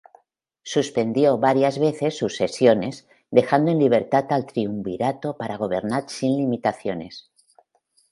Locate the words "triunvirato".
4.47-5.37